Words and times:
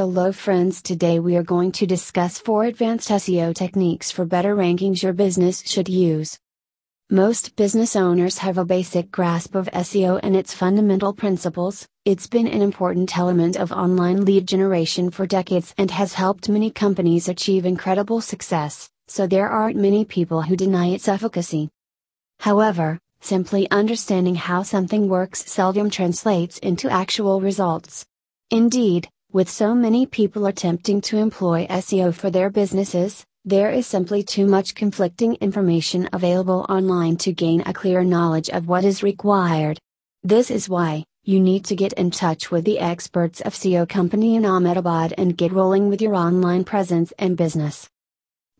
Hello 0.00 0.32
friends, 0.32 0.80
today 0.80 1.18
we 1.18 1.36
are 1.36 1.42
going 1.42 1.72
to 1.72 1.86
discuss 1.86 2.38
4 2.38 2.64
advanced 2.64 3.10
SEO 3.10 3.54
techniques 3.54 4.10
for 4.10 4.24
better 4.24 4.56
rankings 4.56 5.02
your 5.02 5.12
business 5.12 5.62
should 5.66 5.90
use. 5.90 6.38
Most 7.10 7.54
business 7.54 7.94
owners 7.94 8.38
have 8.38 8.56
a 8.56 8.64
basic 8.64 9.10
grasp 9.10 9.54
of 9.54 9.68
SEO 9.74 10.18
and 10.22 10.34
its 10.34 10.54
fundamental 10.54 11.12
principles. 11.12 11.86
It's 12.06 12.26
been 12.26 12.46
an 12.46 12.62
important 12.62 13.14
element 13.18 13.58
of 13.58 13.72
online 13.72 14.24
lead 14.24 14.48
generation 14.48 15.10
for 15.10 15.26
decades 15.26 15.74
and 15.76 15.90
has 15.90 16.14
helped 16.14 16.48
many 16.48 16.70
companies 16.70 17.28
achieve 17.28 17.66
incredible 17.66 18.22
success, 18.22 18.88
so 19.06 19.26
there 19.26 19.50
aren't 19.50 19.76
many 19.76 20.06
people 20.06 20.40
who 20.40 20.56
deny 20.56 20.86
its 20.86 21.08
efficacy. 21.08 21.68
However, 22.38 22.98
simply 23.20 23.70
understanding 23.70 24.36
how 24.36 24.62
something 24.62 25.10
works 25.10 25.44
seldom 25.44 25.90
translates 25.90 26.56
into 26.60 26.88
actual 26.88 27.42
results. 27.42 28.06
Indeed, 28.50 29.10
with 29.32 29.48
so 29.48 29.74
many 29.74 30.06
people 30.06 30.46
attempting 30.46 31.00
to 31.02 31.16
employ 31.16 31.66
SEO 31.68 32.12
for 32.12 32.30
their 32.30 32.50
businesses, 32.50 33.24
there 33.44 33.70
is 33.70 33.86
simply 33.86 34.22
too 34.22 34.46
much 34.46 34.74
conflicting 34.74 35.36
information 35.36 36.08
available 36.12 36.66
online 36.68 37.16
to 37.18 37.32
gain 37.32 37.62
a 37.64 37.72
clear 37.72 38.02
knowledge 38.02 38.50
of 38.50 38.66
what 38.66 38.84
is 38.84 39.02
required. 39.02 39.78
This 40.22 40.50
is 40.50 40.68
why, 40.68 41.04
you 41.24 41.38
need 41.38 41.64
to 41.66 41.76
get 41.76 41.92
in 41.92 42.10
touch 42.10 42.50
with 42.50 42.64
the 42.64 42.80
experts 42.80 43.40
of 43.40 43.54
SEO 43.54 43.88
company 43.88 44.34
in 44.34 44.44
Ahmedabad 44.44 45.14
and 45.16 45.36
get 45.36 45.52
rolling 45.52 45.88
with 45.88 46.02
your 46.02 46.14
online 46.14 46.64
presence 46.64 47.12
and 47.18 47.36
business. 47.36 47.88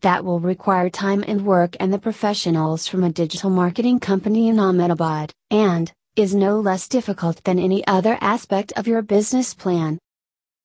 That 0.02 0.24
will 0.24 0.40
require 0.40 0.88
time 0.88 1.24
and 1.26 1.44
work 1.44 1.76
and 1.80 1.92
the 1.92 1.98
professionals 1.98 2.86
from 2.86 3.02
a 3.02 3.10
digital 3.10 3.50
marketing 3.50 4.00
company 4.00 4.48
in 4.48 4.58
Ahmedabad, 4.58 5.32
and, 5.50 5.92
is 6.16 6.34
no 6.34 6.60
less 6.60 6.86
difficult 6.86 7.42
than 7.44 7.58
any 7.58 7.86
other 7.86 8.16
aspect 8.20 8.72
of 8.76 8.86
your 8.86 9.02
business 9.02 9.52
plan. 9.52 9.98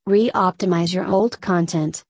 Re-optimize 0.08 0.94
your 0.94 1.08
old 1.08 1.42
content. 1.42 2.04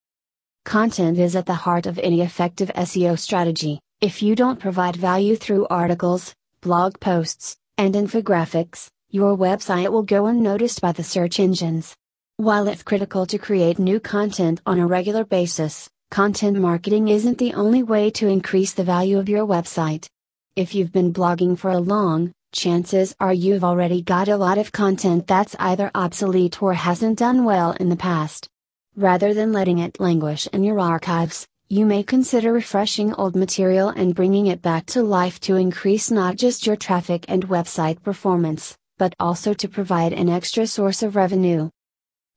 Content 0.65 1.17
is 1.17 1.33
at 1.33 1.45
the 1.45 1.53
heart 1.53 1.85
of 1.85 1.97
any 1.97 2.19
effective 2.19 2.69
SEO 2.75 3.17
strategy. 3.17 3.79
If 4.01 4.21
you 4.21 4.35
don't 4.35 4.59
provide 4.59 4.97
value 4.97 5.37
through 5.37 5.67
articles, 5.69 6.35
blog 6.59 6.99
posts, 6.99 7.55
and 7.77 7.95
infographics, 7.95 8.89
your 9.11 9.37
website 9.37 9.89
will 9.93 10.03
go 10.03 10.25
unnoticed 10.25 10.81
by 10.81 10.91
the 10.91 11.05
search 11.05 11.39
engines. 11.39 11.95
While 12.35 12.67
it's 12.67 12.83
critical 12.83 13.25
to 13.27 13.37
create 13.37 13.79
new 13.79 14.01
content 14.01 14.59
on 14.65 14.77
a 14.77 14.87
regular 14.87 15.23
basis, 15.23 15.89
content 16.11 16.57
marketing 16.57 17.07
isn't 17.07 17.37
the 17.37 17.53
only 17.53 17.81
way 17.81 18.09
to 18.11 18.27
increase 18.27 18.73
the 18.73 18.83
value 18.83 19.17
of 19.17 19.29
your 19.29 19.47
website. 19.47 20.09
If 20.57 20.75
you've 20.75 20.91
been 20.91 21.13
blogging 21.13 21.57
for 21.57 21.71
a 21.71 21.79
long, 21.79 22.33
chances 22.55 23.13
are 23.19 23.33
you've 23.33 23.63
already 23.63 24.01
got 24.01 24.29
a 24.29 24.37
lot 24.37 24.57
of 24.57 24.71
content 24.71 25.27
that's 25.27 25.55
either 25.59 25.91
obsolete 25.93 26.61
or 26.63 26.73
hasn't 26.73 27.19
done 27.19 27.43
well 27.43 27.71
in 27.73 27.89
the 27.89 27.95
past. 27.95 28.49
Rather 28.95 29.33
than 29.33 29.51
letting 29.51 29.79
it 29.79 29.99
languish 29.99 30.47
in 30.47 30.63
your 30.63 30.79
archives, 30.79 31.45
you 31.67 31.85
may 31.85 32.01
consider 32.01 32.53
refreshing 32.53 33.13
old 33.15 33.35
material 33.35 33.89
and 33.89 34.15
bringing 34.15 34.47
it 34.47 34.61
back 34.61 34.85
to 34.85 35.03
life 35.03 35.39
to 35.41 35.57
increase 35.57 36.09
not 36.09 36.37
just 36.37 36.65
your 36.65 36.77
traffic 36.77 37.25
and 37.27 37.49
website 37.49 38.01
performance, 38.01 38.77
but 38.97 39.13
also 39.19 39.53
to 39.53 39.67
provide 39.67 40.13
an 40.13 40.29
extra 40.29 40.65
source 40.65 41.03
of 41.03 41.15
revenue. 41.15 41.69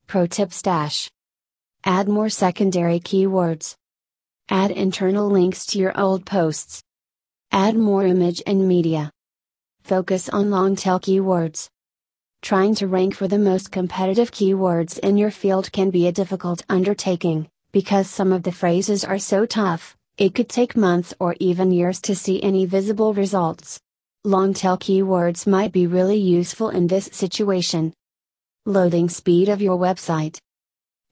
Pro 0.08 0.26
tip 0.26 0.52
stash 0.52 1.08
Add 1.84 2.08
more 2.08 2.28
secondary 2.28 2.98
keywords. 2.98 3.76
Add 4.48 4.72
internal 4.72 5.30
links 5.30 5.64
to 5.66 5.78
your 5.78 5.98
old 5.98 6.26
posts. 6.26 6.82
Add 7.52 7.76
more 7.76 8.04
image 8.04 8.42
and 8.46 8.66
media. 8.66 9.12
Focus 9.88 10.28
on 10.28 10.50
long 10.50 10.76
tail 10.76 11.00
keywords. 11.00 11.70
Trying 12.42 12.74
to 12.74 12.86
rank 12.86 13.14
for 13.14 13.26
the 13.26 13.38
most 13.38 13.72
competitive 13.72 14.30
keywords 14.30 14.98
in 14.98 15.16
your 15.16 15.30
field 15.30 15.72
can 15.72 15.88
be 15.88 16.06
a 16.06 16.12
difficult 16.12 16.62
undertaking, 16.68 17.48
because 17.72 18.06
some 18.06 18.30
of 18.30 18.42
the 18.42 18.52
phrases 18.52 19.02
are 19.02 19.18
so 19.18 19.46
tough, 19.46 19.96
it 20.18 20.34
could 20.34 20.50
take 20.50 20.76
months 20.76 21.14
or 21.18 21.36
even 21.40 21.72
years 21.72 22.02
to 22.02 22.14
see 22.14 22.42
any 22.42 22.66
visible 22.66 23.14
results. 23.14 23.80
Long 24.24 24.52
tail 24.52 24.76
keywords 24.76 25.46
might 25.46 25.72
be 25.72 25.86
really 25.86 26.18
useful 26.18 26.68
in 26.68 26.86
this 26.86 27.08
situation. 27.10 27.94
Loading 28.66 29.08
speed 29.08 29.48
of 29.48 29.62
your 29.62 29.78
website. 29.78 30.36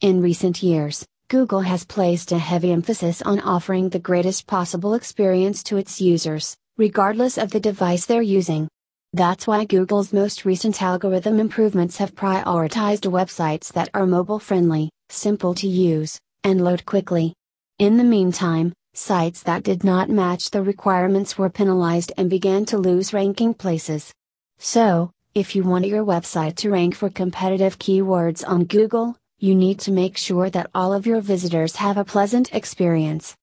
In 0.03 0.21
recent 0.21 0.63
years, 0.63 1.07
Google 1.29 1.63
has 1.63 1.87
placed 1.87 2.31
a 2.31 2.37
heavy 2.37 2.73
emphasis 2.73 3.23
on 3.23 3.41
offering 3.41 3.89
the 3.89 3.99
greatest 3.99 4.47
possible 4.47 4.93
experience 4.93 5.63
to 5.63 5.79
its 5.79 5.99
users 5.99 6.59
regardless 6.77 7.39
of 7.39 7.51
the 7.51 7.61
device 7.61 8.07
they're 8.07 8.23
using. 8.23 8.69
That's 9.13 9.47
why 9.47 9.65
Google's 9.65 10.13
most 10.13 10.45
recent 10.45 10.83
algorithm 10.83 11.41
improvements 11.41 11.97
have 11.97 12.15
prioritized 12.15 13.11
websites 13.11 13.73
that 13.73 13.89
are 13.95 14.07
mobile 14.07 14.39
friendly, 14.39 14.91
simple 15.09 15.55
to 15.55 15.67
use, 15.67 16.19
and 16.45 16.63
load 16.63 16.85
quickly. 16.85 17.33
In 17.79 17.97
the 17.97 18.05
meantime, 18.05 18.75
sites 18.93 19.43
that 19.45 19.63
did 19.63 19.85
not 19.85 20.11
match 20.11 20.51
the 20.51 20.63
requirements 20.63 21.39
were 21.39 21.49
penalized 21.49 22.13
and 22.19 22.29
began 22.29 22.65
to 22.67 22.79
lose 22.79 23.15
ranking 23.15 23.55
places. 23.55 24.13
So, 24.59 25.11
if 25.35 25.57
you 25.57 25.63
want 25.63 25.87
your 25.87 26.05
website 26.05 26.57
to 26.57 26.71
rank 26.71 26.95
for 26.95 27.11
competitive 27.11 27.79
keywords 27.79 28.47
on 28.47 28.65
Google, 28.65 29.17
you 29.39 29.55
need 29.55 29.79
to 29.81 29.93
make 29.93 30.17
sure 30.17 30.49
that 30.51 30.71
all 30.75 30.95
of 30.95 31.07
your 31.07 31.21
visitors 31.21 31.77
have 31.77 31.99
a 31.99 32.05
pleasant 32.05 32.55
experience. 32.55 33.35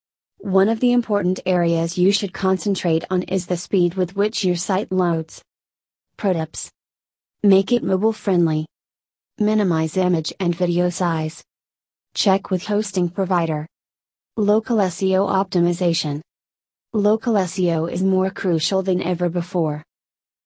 One 0.44 0.68
of 0.68 0.81
the 0.81 0.92
important 0.92 1.40
areas 1.46 1.98
you 1.98 2.12
should 2.12 2.34
concentrate 2.34 3.06
on 3.09 3.24
is 3.24 3.46
the 3.46 3.56
speed 3.56 3.94
with 3.94 4.18
which 4.18 4.44
your 4.44 4.58
site 4.58 4.92
loads. 4.92 5.42
Pro 6.18 6.34
tips 6.34 6.70
Make 7.44 7.72
it 7.72 7.81
mobile 7.81 8.12
friendly. 8.12 8.66
Minimize 9.40 9.96
image 9.96 10.34
and 10.42 10.53
video 10.53 10.90
size. 10.90 11.42
Check 12.14 12.52
with 12.52 12.66
hosting 12.66 13.08
provider. 13.08 13.66
Local 14.36 14.80
SEO 14.80 15.30
optimization. 15.30 16.20
Local 16.92 17.36
SEO 17.36 17.90
is 17.90 18.03
more 18.03 18.30
crucial 18.30 18.84
than 18.84 19.02
ever 19.02 19.30
before. 19.30 19.82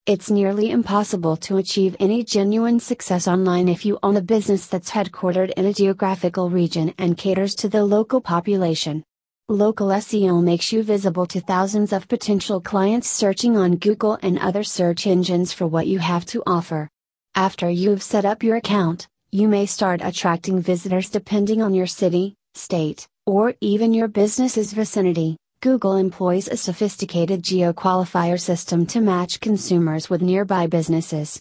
It's 0.06 0.30
nearly 0.30 0.70
impossible 0.70 1.38
to 1.38 1.58
achieve 1.58 1.96
any 2.00 2.24
genuine 2.24 2.80
success 2.80 3.28
online 3.28 3.68
if 3.68 3.84
you 3.84 3.98
own 4.04 4.16
a 4.18 4.22
business 4.22 4.68
that's 4.68 4.92
headquartered 4.92 5.54
in 5.58 5.66
a 5.66 5.74
geographical 5.74 6.52
region 6.52 6.94
and 7.00 7.18
caters 7.18 7.56
to 7.56 7.68
the 7.68 7.84
local 7.84 8.22
population. 8.22 9.04
Local 9.50 9.88
SEO 9.88 10.44
makes 10.44 10.74
you 10.74 10.84
visible 10.84 11.26
to 11.28 11.40
thousands 11.40 11.94
of 11.94 12.10
potential 12.10 12.60
clients 12.60 13.08
searching 13.08 13.56
on 13.56 13.78
Google 13.78 14.20
and 14.22 14.38
other 14.40 14.62
search 14.62 15.08
engines 15.08 15.54
for 15.54 15.66
what 15.66 15.88
you 15.88 16.00
have 16.00 16.26
to 16.26 16.44
offer. 16.46 16.90
After 17.34 17.70
you've 17.70 18.04
set 18.04 18.26
up 18.26 18.44
your 18.44 18.58
account, 18.58 19.08
you 19.32 19.48
may 19.48 19.66
start 19.66 20.02
attracting 20.04 20.62
visitors 20.62 21.10
depending 21.10 21.62
on 21.62 21.74
your 21.74 21.88
city, 21.88 22.36
state, 22.56 23.08
or 23.26 23.54
even 23.62 23.94
your 23.94 24.10
business's 24.10 24.74
vicinity. 24.74 25.38
Google 25.62 25.96
employs 25.96 26.50
a 26.50 26.58
sophisticated 26.58 27.42
geo-qualifier 27.42 28.38
system 28.38 28.86
to 28.88 29.00
match 29.00 29.40
consumers 29.40 30.10
with 30.10 30.22
nearby 30.22 30.68
businesses. 30.68 31.40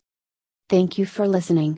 Thank 0.69 0.97
you 0.97 1.07
for 1.07 1.27
listening. 1.27 1.75